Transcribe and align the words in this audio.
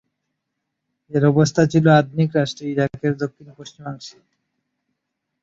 এর 1.11 1.23
অবস্থান 1.31 1.65
ছিল 1.73 1.85
আধুনিক 1.99 2.29
রাষ্ট্র 2.33 2.61
ইরাক 2.71 3.01
এর 3.03 3.13
দক্ষিণ-পশ্চিমাংশে। 3.21 4.17